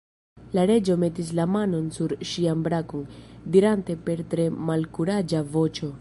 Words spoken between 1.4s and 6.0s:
manon sur ŝian brakon, dirante per tre malkuraĝa voĉo.